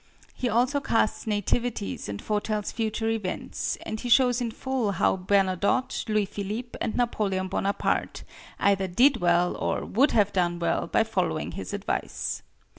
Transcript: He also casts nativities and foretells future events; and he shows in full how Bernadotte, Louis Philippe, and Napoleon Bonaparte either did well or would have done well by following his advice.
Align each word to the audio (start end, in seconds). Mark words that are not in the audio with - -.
He 0.33 0.49
also 0.49 0.79
casts 0.79 1.27
nativities 1.27 2.09
and 2.09 2.19
foretells 2.19 2.71
future 2.71 3.07
events; 3.09 3.77
and 3.85 3.99
he 3.99 4.09
shows 4.09 4.41
in 4.41 4.49
full 4.49 4.93
how 4.93 5.15
Bernadotte, 5.15 6.05
Louis 6.09 6.25
Philippe, 6.25 6.75
and 6.81 6.95
Napoleon 6.97 7.47
Bonaparte 7.47 8.23
either 8.59 8.87
did 8.87 9.17
well 9.17 9.55
or 9.55 9.85
would 9.85 10.09
have 10.13 10.33
done 10.33 10.57
well 10.57 10.87
by 10.87 11.03
following 11.03 11.51
his 11.51 11.71
advice. 11.71 12.41